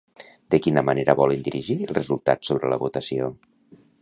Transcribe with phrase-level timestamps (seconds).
[0.53, 3.31] De quina manera volen dirigir el resultat sobre la votació?